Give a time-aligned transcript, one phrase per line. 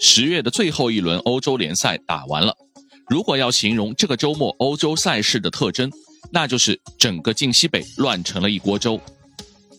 [0.00, 2.54] 十月的最后一轮欧洲联赛打完了。
[3.08, 5.90] 如果要形容这个周末欧洲赛事的特征，
[6.32, 9.00] 那就是整个晋西北乱成了一锅粥。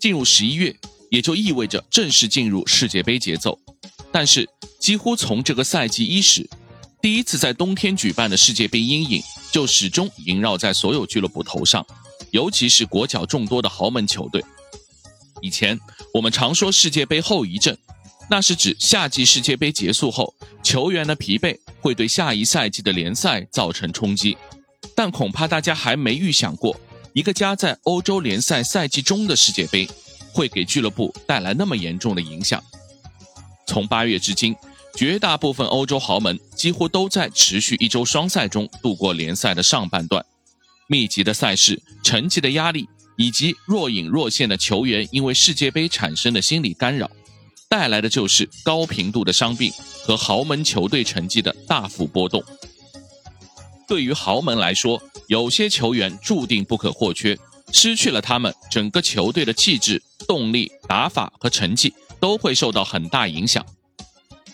[0.00, 0.74] 进入十一月，
[1.10, 3.58] 也就意味着正式进入世界杯节奏。
[4.10, 4.48] 但是，
[4.80, 6.48] 几乎从这个赛季伊始，
[7.00, 11.86] 第一次在冬天举办的世界杯阴影就始终萦绕在所有俱乐部头上，
[12.32, 14.44] 尤其是国脚众多的豪门球队。
[15.40, 15.78] 以前
[16.12, 17.76] 我们常说世界杯后遗症，
[18.28, 24.36] 那是指夏季世界杯结束后，球员的疲惫会对下一赛季的联赛造成冲击。
[24.94, 26.74] 但恐怕大家还没预想过，
[27.12, 29.88] 一个夹在欧洲联赛赛季中的世界杯，
[30.32, 32.62] 会给俱乐部带来那么严重的影响。
[33.66, 34.56] 从八月至今，
[34.96, 40.24] 绝大部分欧洲豪门几乎都在持续一周双赛中度过联赛的上半段，
[40.88, 42.88] 密集的赛事、成绩的压力。
[43.18, 47.08] 以及若隐若现的球员因为世界杯产生的心理干扰，
[47.72, 49.72] 带来的就是高频度的伤病
[50.04, 52.44] 和豪门球队成绩的大幅波动。
[53.88, 57.38] 对于豪门来说，有些球员注定不可或缺，
[57.72, 63.64] 失去了他们，整个球队的气质、动力、打法和成绩都会受到很大影响。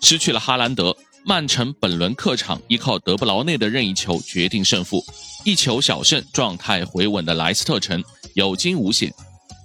[0.00, 5.04] 失去了哈兰德，曼城本轮客场依靠德布劳内的任意球决定胜负，
[5.44, 8.02] 一球小胜，状态回稳的莱斯特城。
[8.32, 9.12] 有惊无险，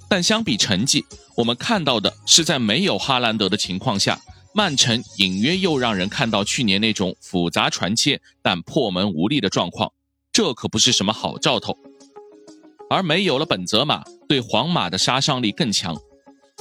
[0.09, 1.05] 但相比成绩，
[1.35, 4.19] 我们看到的是在没有哈兰德的情况下，
[4.53, 9.91] 曼城隐约又让人看到去年那种复杂传切但破门无力的状况，
[10.31, 11.77] 这可不是什么好兆头。
[12.89, 15.95] 而没有了本泽马，对皇马的杀伤力更强。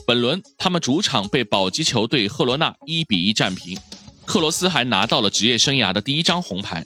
[0.07, 3.79] 本轮他们主场被保级球队赫罗纳一比一战平，
[4.25, 6.85] 克罗斯还拿到了职业生涯的第一张红牌。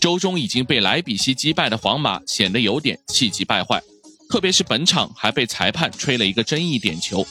[0.00, 3.82] 周中已经被莱比锡击败的皇马显得有点气急败坏。
[4.34, 7.24] 特别是本场还被裁判吹了一个争议点球，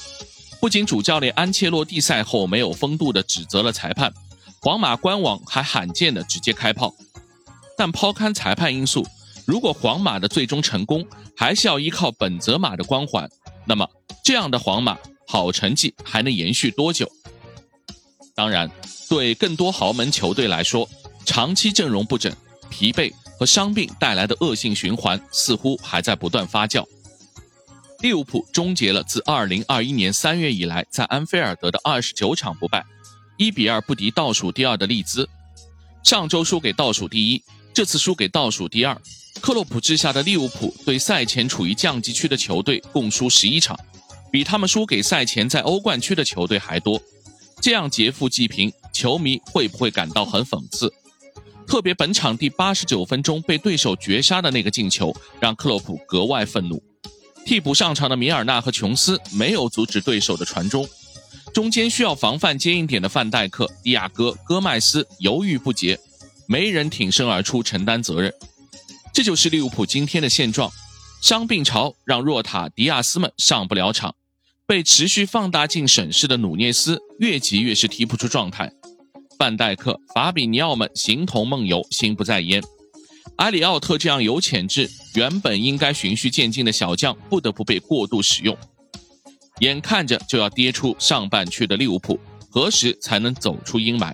[0.61, 4.13] 不仅主教练安切洛蒂赛后没有风度的指责了裁判，
[4.61, 6.95] 皇马官网还罕见的直接开炮。
[7.77, 9.05] 但抛开裁判因素，
[9.45, 11.05] 如果皇马的最终成功
[11.35, 13.29] 还是要依靠本泽马的光环，
[13.65, 13.85] 那么
[14.23, 14.97] 这样的皇马
[15.27, 17.11] 好成绩还能延续多久？
[18.33, 18.71] 当然，
[19.09, 20.89] 对更多豪门球队来说，
[21.25, 22.33] 长期阵容不整、
[22.69, 23.11] 疲惫。
[23.43, 26.87] 和伤病带来的恶性循环似乎还在不断发酵。
[27.99, 32.85] 利物浦终结了自2021年3月以来在安菲尔德的29场不败
[33.39, 35.27] ，1比2不敌倒数第二的利兹。
[36.03, 37.43] 上周输给倒数第一，
[37.73, 38.97] 这次输给倒数第二。
[39.41, 43.77] 克洛普治下的利物浦对赛前处于降级区的球队共输11场，
[44.31, 47.03] 比他们输给赛前在欧冠区的球队还多。
[47.59, 50.93] 这样劫富济贫，球迷会不会感到很讽刺？
[51.67, 56.81] 特别本场第八十九分钟被对手绝杀的那个进球，让克洛普格外愤怒。
[57.45, 60.87] 替补上场的米尔纳和琼斯没有阻止对手的传中，
[61.53, 65.99] 中间需要防范接应点的范戴克、迪亚哥、戈麦斯犹豫不决，
[66.47, 68.33] 没人挺身而出承担责任。
[69.13, 70.71] 这就是利物浦今天的现状：
[71.21, 74.15] 伤病潮让若塔、迪亚斯们上不了场，
[74.65, 78.71] 被持续放大镜审视的努涅斯越急越是踢不出状态。
[79.43, 82.63] 范戴克、法比尼奥们形同梦游，心不在焉。
[83.39, 88.57] 埃里奥特这样有潜质、原本应该循序渐进的小将，不得不被过度使用。
[89.59, 92.17] 眼看着就要跌出上半区的利物浦，
[92.49, 94.13] 何时才能走出阴霾？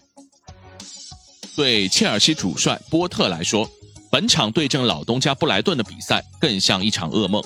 [1.56, 3.70] 对切尔西主帅波特来说，
[4.10, 7.40] 本场对阵老东家布莱顿的比赛更像一场噩梦。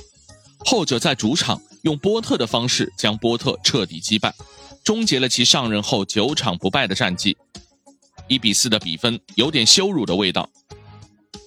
[0.59, 4.33] 后者在主场用波特的方式将波特彻底击败，
[4.85, 7.35] 终结了其上任后九场不败的战绩。
[8.33, 10.49] 一比四的比分有点羞辱的味道。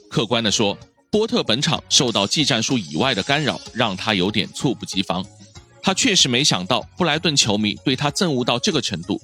[0.08, 0.78] 客观的说，
[1.10, 5.24] 波特本场受到技战术以外的干扰，让他有点猝不及防。
[5.82, 9.20] 他确实没想到布莱顿球迷对他憎恶到这个程度。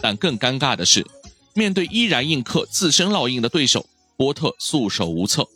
[0.00, 1.04] 但更尴尬的是，
[1.54, 3.86] 面对依然印刻自身烙印的对手，
[4.16, 5.46] 波特束手无策。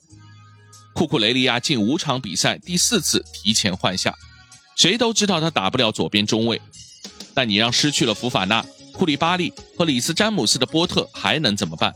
[0.94, 4.14] 库库雷利亚近五场比赛第四次提前换下，
[4.76, 6.60] 谁都知道他打不了左边中卫。
[7.32, 8.64] 但你让失去了福法纳。
[9.00, 11.90] 库里巴利和里斯詹姆斯的波特还能怎么办？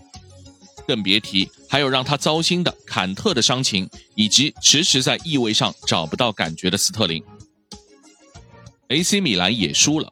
[0.88, 7.22] 更别提还有让他糟心的坎特的伤情，以及迟迟在意位上找不到感觉的斯特林。
[8.88, 10.10] AC 米兰也输了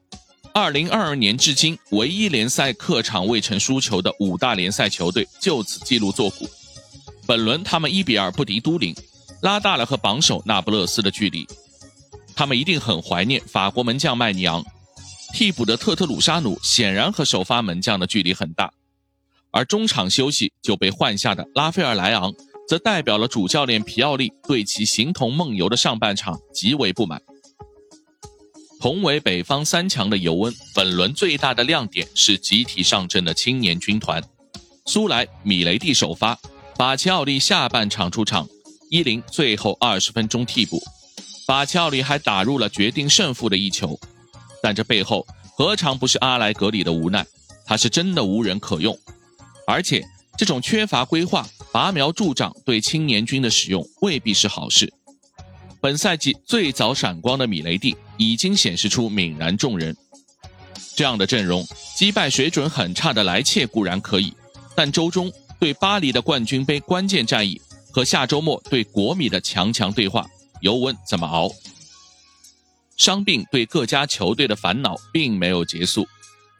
[0.53, 6.47] ，2022年至今唯一联赛客场未曾输球的五大联赛球队就此记录作古。
[7.27, 8.95] 本轮他们1比2不敌都灵，
[9.41, 11.49] 拉大了和榜首那不勒斯的距离。
[12.37, 14.63] 他们一定很怀念法国门将麦尼昂。
[15.33, 18.73] 替补的特特鲁沙努显然和首发门将的距离很大，
[19.51, 22.33] 而中场休息就被换下的拉斐尔莱昂，
[22.69, 27.21] 则代表了主教练皮奥利对其形同梦游的上半场极为不满。
[28.79, 34.23] 同为北方三强的尤文，本轮最大的亮点是集体上阵的青年军团。
[34.87, 36.39] 苏莱、米雷蒂首发，
[36.77, 38.49] 巴齐奥利下半场出场，
[38.91, 40.83] 伊林最后二十分钟替补。
[41.47, 43.99] 巴齐奥利还打入了决定胜负的一球，
[44.63, 45.27] 但这背后
[45.57, 47.27] 何尝不是阿莱格里的无奈？
[47.67, 48.99] 他是真的无人可用，
[49.67, 50.05] 而且
[50.37, 54.93] 这种缺乏规划、拔苗助长对青年军的使用未必是好事。
[55.81, 59.97] 本赛季最早闪光的米雷蒂已经显示出泯然众人。
[60.95, 61.67] 这样的阵容
[61.97, 64.33] 击败水准很差的莱切固然可以，
[64.75, 67.61] 但周中对巴黎的冠军杯关键战役
[67.91, 70.27] 和下周末对国米的强强对话，
[70.61, 71.51] 尤文怎么熬？
[72.97, 76.07] 伤病对各家球队的烦恼并没有结束，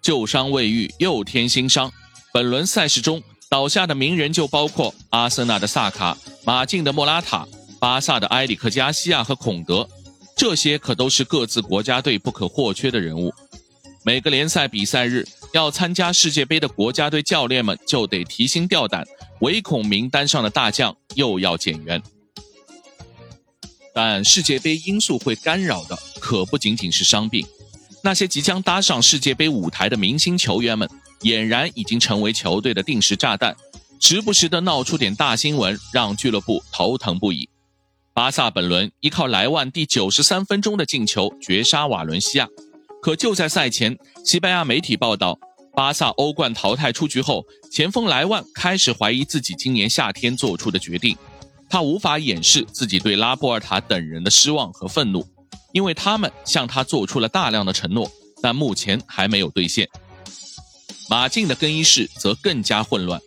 [0.01, 1.93] 旧伤未愈又添新伤。
[2.33, 7.47] 本轮赛事中倒下的名人就包括阿森纳的萨卡、马竞的莫拉塔。
[7.79, 9.89] 巴萨的埃里克加西亚和孔德，
[10.37, 13.35] 这些可都是各自国家队不可或缺的人物。
[14.05, 19.05] 每个联赛比赛日要参加世界杯的国家队教练们就得提心吊胆，
[19.41, 22.01] 唯恐名单上的大将又要减员。
[23.95, 27.47] 但世界杯因素会干扰的可不仅仅是伤病，
[28.03, 30.89] 那些即将搭上世界杯舞台的明星球员们，
[31.21, 33.55] 俨然已经成为球队的定时炸弹，
[34.01, 37.49] 时不时的闹出点大新闻，让俱乐部头疼不已。
[38.15, 42.49] 巴萨本轮依靠莱万第九十三分钟的进球绝杀瓦伦西亚，
[43.01, 45.39] 可就在赛前，西班牙媒体报道，
[45.75, 51.17] 巴萨欧冠淘汰出局后，前锋莱万开始怀疑自己今年夏天做出的决定，
[51.73, 55.27] 他无法掩饰自己对拉波尔塔等人的失望和愤怒，
[55.73, 59.89] 因为他们向他做出了大量的承诺，但目前还没有兑现。
[61.09, 63.19] 马竞的更衣室则更加混乱。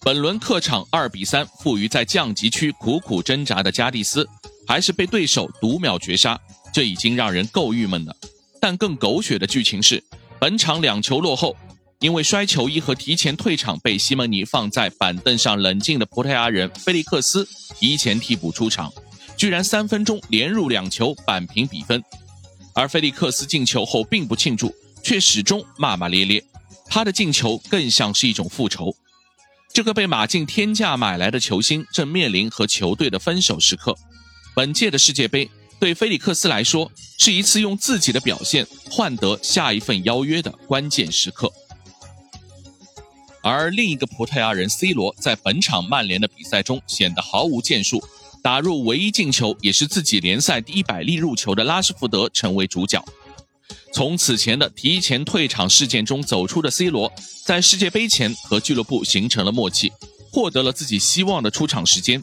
[0.00, 4.26] 本轮客场二比三负于在降级区苦苦挣扎的加蒂斯，
[4.66, 6.40] 还是被对手读秒绝杀，
[6.72, 8.16] 这已经让人够郁闷了。
[8.58, 10.02] 但更狗血的剧情是，
[10.38, 11.54] 本场两球落后，
[12.00, 17.46] 因为摔球衣和提前退场被西蒙尼放在板凳上冷静的葡萄牙人菲利克斯
[17.78, 18.90] 提前替补出场，
[19.36, 22.02] 居然三分钟连入两球扳平比分。
[22.72, 26.42] 而菲利克斯进球后并不庆祝，却始终骂骂咧咧，
[26.86, 28.96] 他的进球更像是一种复仇。
[29.74, 33.94] 这个被马竞天价买来的球星正面临和球队的分手时刻。
[34.54, 41.52] 本届的世界杯对菲利克斯来说是一次用自己的表现换得下一份邀约的关键时刻。
[43.42, 48.02] 而另一个葡萄牙人 C 罗在本场曼联的比赛中显得毫无建树，
[48.42, 53.04] 打入唯一进球也是自己联赛第一百粒入球的拉什福德成为主角。
[53.92, 57.12] 从此前的提前退场事件中走出的 C 罗，
[57.44, 59.92] 在世界杯前和俱乐部形成了默契，
[60.32, 62.22] 获得了自己希望的出场时间。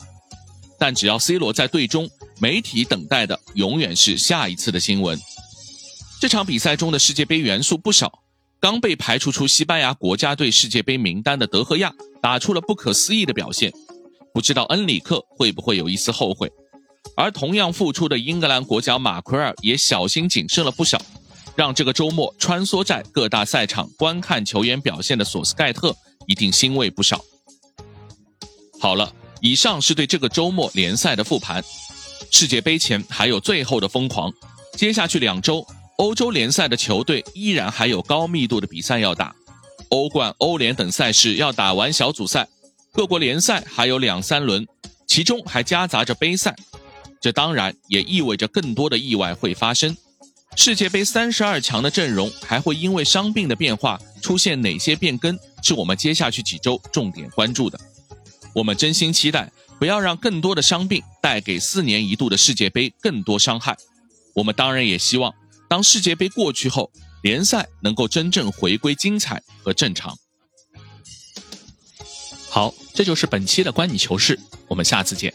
[0.79, 2.09] 但只要 C 罗在队中，
[2.39, 5.19] 媒体等待的永远是下一次的新闻。
[6.21, 8.23] 这场比赛中的世界杯元素不少，
[8.59, 13.71] 刚被排除出西班牙国家队世界杯名单的德赫亚打出了不可思议的表现，
[14.33, 16.51] 不知道恩里克会不会有一丝后悔。
[17.15, 21.01] 而同样复出的英格兰国脚马奎尔也小心谨慎了不少。
[21.55, 25.95] 让这个周末穿梭在各大赛场观看球员表现的索斯盖特
[26.27, 27.19] 一定欣慰不少。
[28.79, 29.11] 好了，
[29.41, 31.63] 以上是对这个周末联赛的复盘。
[32.29, 34.31] 世界杯前还有最后的疯狂，
[34.73, 35.65] 接下去两周
[35.97, 39.35] 欧洲联赛的球队依然还有高密度的比赛要打，
[39.89, 42.47] 欧冠、欧联等赛事要打完小组赛，
[42.91, 44.67] 各国联赛还有两三轮，
[45.07, 46.55] 其中还夹杂着杯赛，
[47.19, 49.97] 这当然也意味着更多的意外会发生。
[50.55, 55.37] 世界杯三十二强的阵容还会因为伤病的变化出现哪些变更？
[55.63, 57.79] 是我们接下去几周重点关注的。
[58.53, 63.75] 我们真心期待不要让更多的伤病带给四年一度的世界杯更多伤害。
[64.35, 65.33] 我们当然也希望，
[65.67, 70.17] 当世界杯过去后，联赛能够真正回归精彩和正常。
[72.49, 75.33] 好，这就是本期的观你球事，我们下次见。